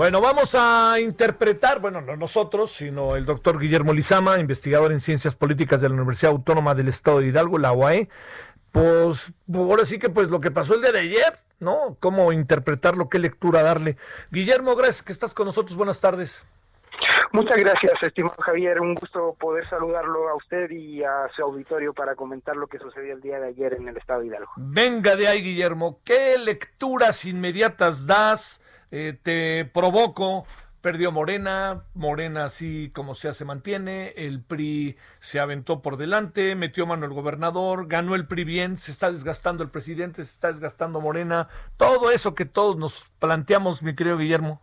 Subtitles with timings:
[0.00, 5.36] Bueno, vamos a interpretar, bueno, no nosotros, sino el doctor Guillermo Lizama, investigador en Ciencias
[5.36, 8.08] Políticas de la Universidad Autónoma del Estado de Hidalgo, la UAE.
[8.72, 11.98] Pues ahora sí que pues lo que pasó el día de ayer, ¿no?
[12.00, 13.98] Cómo interpretarlo, qué lectura darle.
[14.30, 15.76] Guillermo, gracias que estás con nosotros.
[15.76, 16.46] Buenas tardes.
[17.32, 18.80] Muchas gracias, estimado Javier.
[18.80, 23.12] Un gusto poder saludarlo a usted y a su auditorio para comentar lo que sucedió
[23.12, 24.52] el día de ayer en el estado de Hidalgo.
[24.56, 26.00] Venga de ahí, Guillermo.
[26.04, 28.62] ¿Qué lecturas inmediatas das?
[28.90, 30.44] Eh, te provoco.
[30.80, 36.86] Perdió Morena, Morena así como sea se mantiene, el PRI se aventó por delante, metió
[36.86, 41.02] mano el gobernador, ganó el PRI bien, se está desgastando el presidente, se está desgastando
[41.02, 44.62] Morena, todo eso que todos nos planteamos, mi querido Guillermo.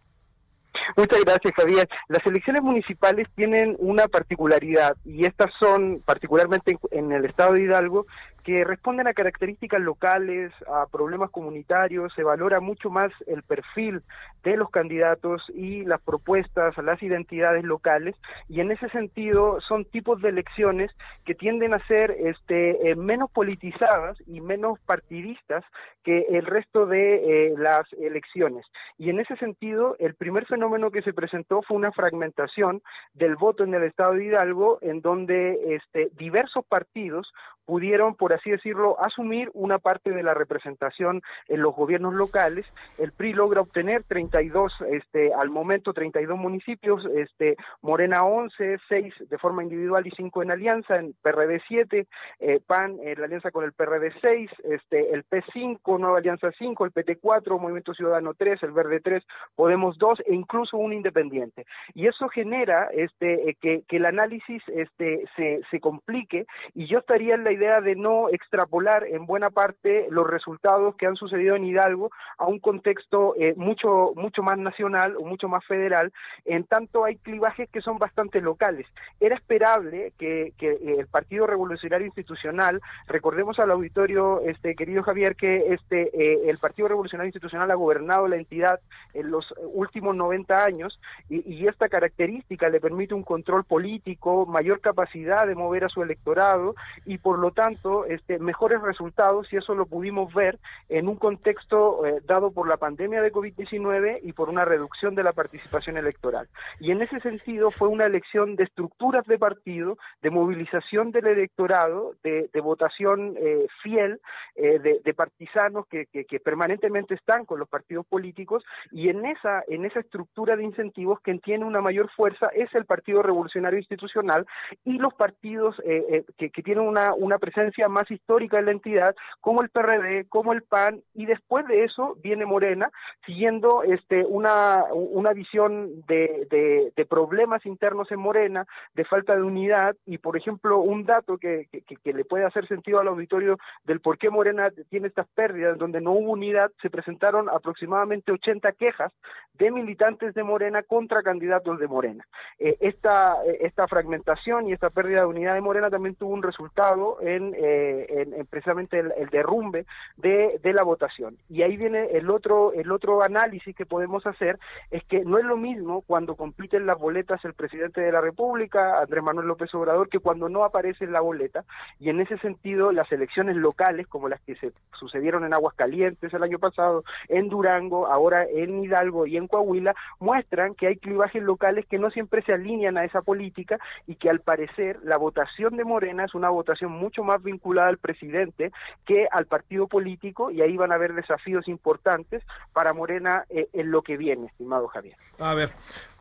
[0.95, 1.87] Muchas gracias, Javier.
[2.07, 8.07] Las elecciones municipales tienen una particularidad y estas son, particularmente en el estado de Hidalgo,
[8.47, 14.03] que responden a características locales, a problemas comunitarios, se valora mucho más el perfil
[14.41, 18.15] de los candidatos y las propuestas, las identidades locales,
[18.47, 20.91] y en ese sentido son tipos de elecciones
[21.25, 25.65] que tienden a ser este, eh, menos politizadas y menos partidistas
[26.05, 28.65] que el resto de eh, las elecciones.
[28.97, 32.81] Y en ese sentido, el primer fenómeno que se presentó fue una fragmentación
[33.13, 37.33] del voto en el estado de Hidalgo, en donde este, diversos partidos
[37.65, 42.65] pudieron, por así decirlo, asumir una parte de la representación en los gobiernos locales.
[42.97, 49.37] El PRI logra obtener 32, este, al momento 32 municipios, este, Morena 11, 6 de
[49.37, 52.07] forma individual y 5 en alianza, en PRD 7,
[52.39, 56.85] eh, PAN en la alianza con el PRD 6, este, el P5, Nueva Alianza 5,
[56.85, 59.23] el PT 4, Movimiento Ciudadano 3, el Verde 3,
[59.55, 61.65] Podemos 2 e incluso un independiente.
[61.93, 66.99] Y eso genera este, eh, que, que el análisis este, se, se complique y yo
[66.99, 71.55] estaría en la idea de no extrapolar en buena parte los resultados que han sucedido
[71.55, 76.11] en Hidalgo a un contexto eh, mucho, mucho más nacional o mucho más federal,
[76.45, 78.87] en tanto hay clivajes que son bastante locales.
[79.19, 85.35] Era esperable que, que eh, el Partido Revolucionario Institucional, recordemos al auditorio, este querido Javier,
[85.35, 88.79] que este eh, el Partido Revolucionario Institucional ha gobernado la entidad
[89.13, 90.99] en los últimos 90 años
[91.29, 96.01] y, y esta característica le permite un control político, mayor capacidad de mover a su
[96.01, 100.59] electorado y por lo tanto este, mejores resultados y eso lo pudimos ver
[100.89, 105.23] en un contexto eh, dado por la pandemia de COVID-19 y por una reducción de
[105.23, 106.47] la participación electoral.
[106.79, 112.13] Y en ese sentido fue una elección de estructuras de partido, de movilización del electorado,
[112.23, 114.19] de, de votación eh, fiel,
[114.55, 119.25] eh, de, de, partisanos que, que, que, permanentemente están con los partidos políticos y en
[119.25, 123.79] esa, en esa estructura de incentivos quien tiene una mayor fuerza es el Partido Revolucionario
[123.79, 124.45] Institucional
[124.85, 129.15] y los partidos eh, que, que tienen una, una presencia más histórica en la entidad,
[129.41, 132.91] como el PRD, como el PAN, y después de eso viene Morena,
[133.25, 139.43] siguiendo este, una, una visión de, de, de problemas internos en Morena, de falta de
[139.43, 143.99] unidad, y por ejemplo, un dato que, que, le puede hacer sentido al auditorio del
[143.99, 149.13] por qué Morena tiene estas pérdidas, donde no hubo unidad, se presentaron aproximadamente 80 quejas
[149.53, 152.25] de militantes de Morena contra candidatos de Morena.
[152.59, 157.17] Eh, esta, esta fragmentación y esta pérdida de unidad de Morena también tuvo un resultado
[157.21, 159.85] en, eh, en precisamente el, el derrumbe
[160.17, 161.37] de, de, la votación.
[161.49, 164.59] Y ahí viene el otro, el otro análisis que podemos hacer,
[164.91, 168.99] es que no es lo mismo cuando compiten las boletas el presidente de la República,
[169.01, 171.65] Andrés Manuel López Obrador, que cuando no aparece en la boleta.
[171.99, 176.43] Y en ese sentido, las elecciones locales, como las que se sucedieron en Aguascalientes el
[176.43, 181.85] año pasado, en Durango, ahora en Hidalgo y en Coahuila, muestran que hay clivajes locales
[181.85, 185.85] que no siempre se alinean a esa política y que al parecer la votación de
[185.85, 188.71] Morena es una votación mucho más vinculada al presidente
[189.05, 192.43] que al partido político y ahí van a haber desafíos importantes
[192.73, 195.17] para Morena eh, en lo que viene, estimado Javier.
[195.39, 195.69] A ver,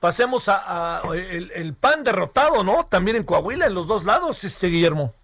[0.00, 2.86] pasemos a, el, el, PAN derrotado, ¿no?
[2.86, 5.14] También en Coahuila, en los dos lados, este Guillermo.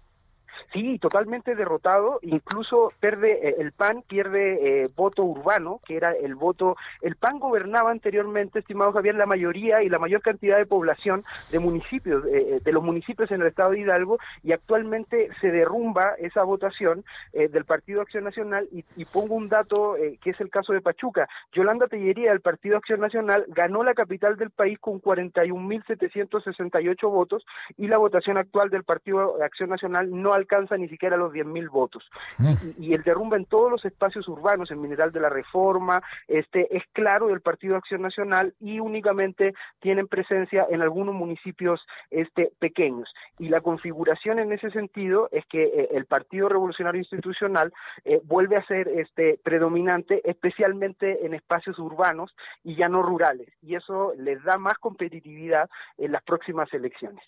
[0.73, 6.33] Sí, totalmente derrotado, incluso pierde eh, el PAN pierde eh, voto urbano, que era el
[6.33, 11.23] voto, el PAN gobernaba anteriormente, estimado Javier, la mayoría y la mayor cantidad de población
[11.51, 16.15] de municipios, eh, de los municipios en el estado de Hidalgo, y actualmente se derrumba
[16.17, 20.73] esa votación del Partido Acción Nacional, y, y pongo un dato que es el caso
[20.73, 21.29] de Pachuca.
[21.51, 27.45] Yolanda Tellería del Partido Acción Nacional ganó la capital del país con 41.768 votos,
[27.77, 32.09] y la votación actual del Partido Acción Nacional no alcanza ni siquiera los 10.000 votos.
[32.37, 32.53] Mm.
[32.79, 36.83] Y, el derrumbe en todos los espacios urbanos, en Mineral de la Reforma, este es
[36.93, 41.81] claro del Partido Acción Nacional y únicamente tienen presencia en algunos municipios
[42.11, 43.13] este pequeños.
[43.39, 47.73] Y la configuración en ese sentido es que eh, el Partido Revolucionario Institucional
[48.05, 53.49] eh, vuelve a ser este predominante, especialmente en espacios urbanos y ya no rurales.
[53.61, 57.23] Y eso les da más competitividad en las próximas elecciones.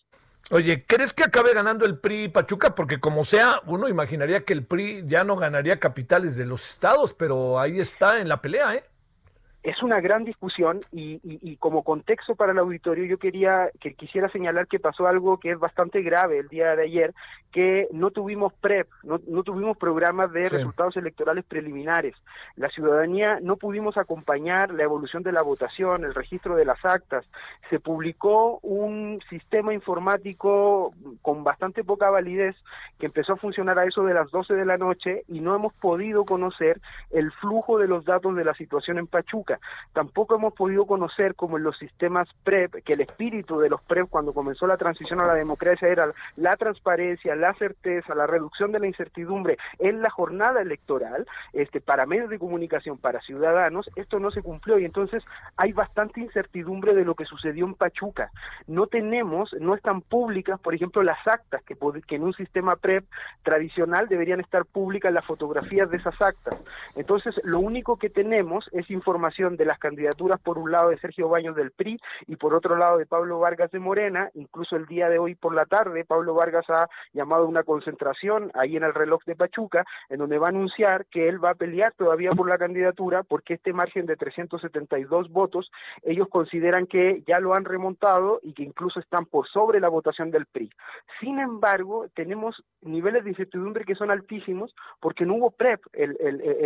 [0.51, 2.75] Oye, ¿crees que acabe ganando el PRI Pachuca?
[2.75, 7.13] Porque como sea, uno imaginaría que el PRI ya no ganaría capitales de los estados,
[7.13, 8.83] pero ahí está en la pelea, ¿eh?
[9.66, 14.68] Es una gran discusión y, como contexto para el auditorio yo quería que quisiera señalar
[14.68, 17.14] que pasó algo que es bastante grave el día de ayer
[17.52, 22.16] que no tuvimos PREP no, tuvimos programas de resultados electorales preliminares.
[22.56, 27.26] La ciudadanía no pudimos acompañar la evolución de la votación el registro de las actas.
[27.70, 32.56] Se publicó un sistema informático con bastante poca validez
[33.00, 35.74] que empezó a funcionar a eso de las 12 de la noche y no hemos
[35.74, 36.80] podido conocer
[37.10, 39.55] el flujo de los datos de la situación en Pachuca
[39.94, 44.10] Tampoco hemos podido conocer como en los sistemas PREP, que el espíritu de los PREP
[44.10, 48.80] cuando comenzó la transición a la democracia era la transparencia, la certeza, la reducción de
[48.80, 54.31] la incertidumbre en la jornada electoral, este, para medios de comunicación, para ciudadanos, esto no
[54.31, 55.24] se cumplió y entonces
[55.57, 58.31] hay bastante incertidumbre de lo que sucedió en Pachuca.
[58.68, 61.75] No tenemos, no están públicas, por ejemplo, las actas que,
[62.07, 63.06] que en un sistema PREP
[63.44, 66.56] tradicional deberían estar públicas las fotografías de esas actas.
[66.96, 71.30] Entonces, lo único que tenemos es información de las candidaturas, por un lado de Sergio
[71.30, 74.30] Baños del PRI y por otro lado de Pablo Vargas de Morena.
[74.33, 78.51] Incluso el día de hoy por la tarde, Pablo Vargas ha llamado a una concentración
[78.56, 81.56] ahí en el reloj de Pachuca, en donde va a anunciar que él va a
[81.56, 85.71] pelear todavía por la candidatura porque este margen de 372 votos,
[86.03, 90.31] ellos consideran que ya lo han remontado y que incluso están por sobre la votación
[90.31, 90.71] del PRI.
[91.19, 96.15] Sin embargo, tenemos niveles de incertidumbre que son altísimos porque no hubo PREP el,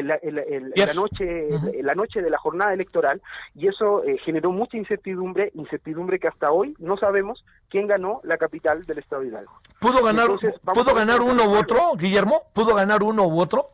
[0.08, 1.50] la, noche,
[1.82, 3.22] la noche de la jornada electoral
[3.56, 8.38] y eso eh, generó mucha incertidumbre, incertidumbre que hasta hoy no sabemos quién ganó la
[8.38, 9.54] capital del estado de Hidalgo.
[9.80, 10.28] ¿Pudo ganar,
[10.74, 12.44] ¿pudo ganar uno u otro, Guillermo?
[12.54, 13.70] ¿Pudo ganar uno u otro?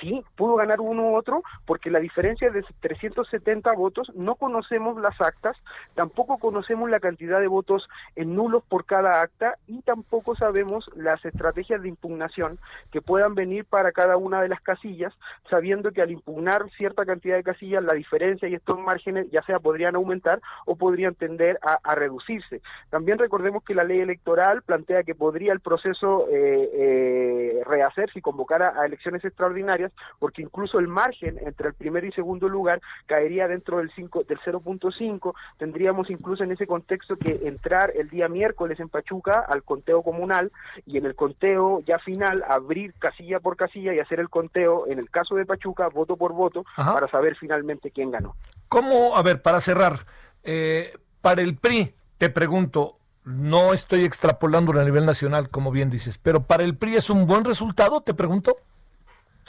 [0.00, 5.20] Sí, pudo ganar uno u otro, porque la diferencia de 370 votos, no conocemos las
[5.20, 5.56] actas,
[5.94, 11.24] tampoco conocemos la cantidad de votos en nulos por cada acta y tampoco sabemos las
[11.24, 12.58] estrategias de impugnación
[12.90, 15.12] que puedan venir para cada una de las casillas,
[15.48, 19.58] sabiendo que al impugnar cierta cantidad de casillas, la diferencia y estos márgenes ya sea
[19.58, 22.62] podrían aumentar o podrían tender a, reducirse.
[22.88, 28.22] También recordemos que la ley electoral plantea que podría el proceso eh, eh, rehacerse y
[28.22, 33.48] convocar a elecciones extraordinarias porque incluso el margen entre el primer y segundo lugar caería
[33.48, 38.80] dentro del 5 del 0.5, tendríamos incluso en ese contexto que entrar el día miércoles
[38.80, 40.52] en Pachuca al conteo comunal
[40.86, 44.98] y en el conteo ya final abrir casilla por casilla y hacer el conteo en
[44.98, 48.36] el caso de Pachuca voto por voto para saber finalmente quién ganó.
[48.68, 50.06] ¿Cómo, a ver, para cerrar,
[50.42, 56.18] eh, para el PRI, te pregunto, no estoy extrapolando a nivel nacional, como bien dices,
[56.18, 58.56] pero para el PRI es un buen resultado, te pregunto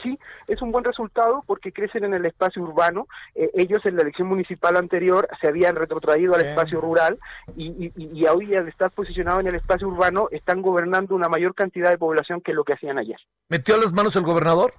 [0.02, 0.18] sí,
[0.48, 3.06] es un buen resultado porque crecen en el espacio urbano.
[3.34, 7.18] Eh, ellos en la elección municipal anterior se habían retrotraído al espacio rural
[7.56, 11.90] y, y, hoy al estar posicionados en el espacio urbano están gobernando una mayor cantidad
[11.90, 13.18] de población que lo que hacían ayer.
[13.48, 14.74] ¿Metió las manos el gobernador?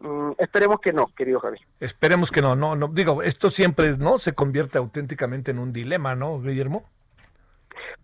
[0.00, 1.58] Mm, esperemos que no, querido Javi.
[1.80, 2.88] Esperemos que no, no, no.
[2.88, 6.84] Digo, esto siempre no se convierte auténticamente en un dilema, ¿no, Guillermo?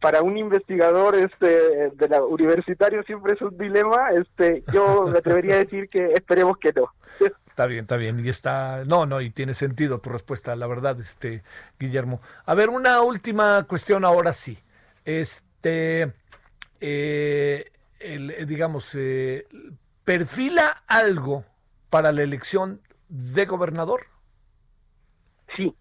[0.05, 5.55] Para un investigador este de la universitario siempre es un dilema este yo me atrevería
[5.55, 6.93] a decir que esperemos que no
[7.49, 8.19] Está bien, está bien.
[8.19, 8.85] Y está.
[8.85, 11.45] No, no, y tiene sentido tu respuesta, la verdad, este,
[11.79, 12.21] Guillermo.
[12.47, 14.59] A ver, una última cuestión ahora sí.
[15.05, 16.13] Este.
[16.81, 17.71] Eh,
[18.49, 19.47] digamos, eh,
[20.05, 21.45] ¿perfila algo
[21.91, 24.09] para la elección de gobernador?
[25.57, 25.77] Sí,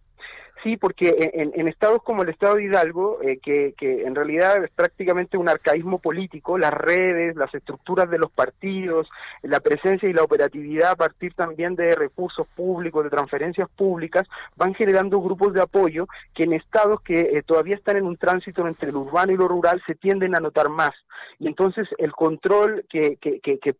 [0.63, 4.69] Sí, porque en, estados como el estado de Hidalgo, eh, que, que, en realidad es
[4.69, 9.09] prácticamente un arcaísmo político, las redes, las estructuras de los partidos,
[9.41, 14.73] la presencia y la operatividad a partir también de recursos públicos, de transferencias públicas, van
[14.73, 18.93] generando grupos de apoyo que en estados que eh, todavía están en un tránsito entre
[18.93, 20.93] lo urbano y lo rural se tienden a notar más.
[21.39, 23.17] Y entonces el control que,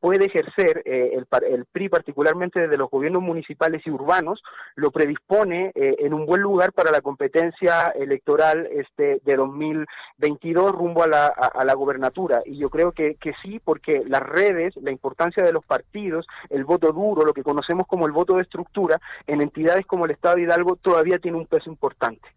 [0.01, 4.43] puede ejercer eh, el, el, PRI, particularmente desde los gobiernos municipales y urbanos,
[4.75, 11.07] lo predispone en un buen lugar para la competencia electoral este de 2022 rumbo a
[11.07, 12.41] la, a, la gobernatura.
[12.45, 16.65] Y yo creo que, que sí, porque las redes, la importancia de los partidos, el
[16.65, 20.35] voto duro, lo que conocemos como el voto de estructura, en entidades como el Estado
[20.35, 22.27] de Hidalgo todavía tiene un peso importante.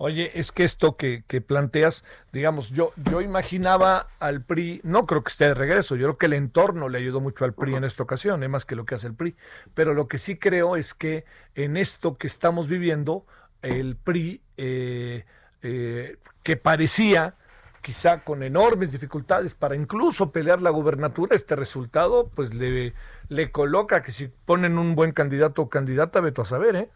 [0.00, 5.24] Oye, es que esto que, que, planteas, digamos, yo, yo imaginaba al PRI, no creo
[5.24, 7.82] que esté de regreso, yo creo que el entorno le ayudó mucho al PRI en
[7.82, 9.34] esta ocasión, es más que lo que hace el PRI,
[9.74, 11.24] pero lo que sí creo es que
[11.56, 13.26] en esto que estamos viviendo,
[13.62, 15.24] el PRI, eh,
[15.62, 17.34] eh, que parecía
[17.82, 22.94] quizá con enormes dificultades para incluso pelear la gubernatura, este resultado pues le,
[23.28, 26.90] le coloca que si ponen un buen candidato o candidata, veto a saber, ¿eh?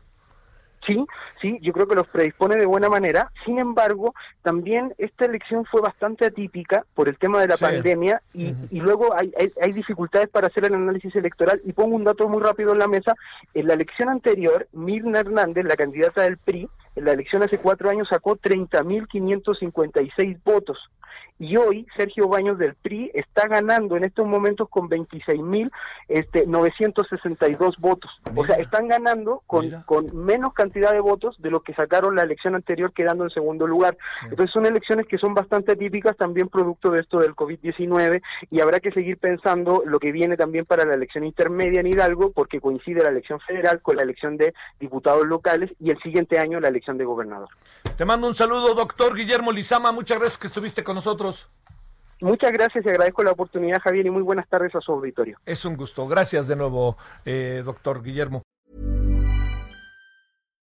[0.86, 1.04] Sí,
[1.40, 3.30] sí, yo creo que los predispone de buena manera.
[3.44, 8.52] Sin embargo, también esta elección fue bastante atípica por el tema de la pandemia y,
[8.70, 11.62] y luego hay, hay, dificultades para hacer el análisis electoral.
[11.64, 13.14] Y pongo un dato muy rápido en la mesa.
[13.54, 17.88] En la elección anterior, Mirna Hernández, la candidata del PRI, en la elección hace cuatro
[17.88, 20.90] años sacó 30.556 votos
[21.38, 25.70] y hoy Sergio Baños del PRI está ganando en estos momentos con 26.962
[26.08, 28.10] este, 962 votos.
[28.34, 32.22] o sea, están ganando con, con menos cantidad de votos de lo que sacaron la
[32.22, 33.96] elección anterior quedando en segundo lugar.
[34.22, 38.80] Entonces son elecciones que son bastante atípicas también producto de esto del COVID-19 y habrá
[38.80, 43.02] que seguir pensando lo que viene también para la elección intermedia en Hidalgo porque coincide
[43.02, 46.98] la elección federal con la elección de diputados locales y el siguiente año la elección
[46.98, 47.48] de gobernador.
[47.96, 49.92] Te mando un saludo, doctor Guillermo Lizama.
[49.92, 51.52] Muchas gracias que estuviste con nosotros.
[52.20, 55.38] Muchas gracias y agradezco la oportunidad, Javier, y muy buenas tardes a su auditorio.
[55.44, 56.06] Es un gusto.
[56.06, 58.42] Gracias de nuevo, eh, doctor Guillermo.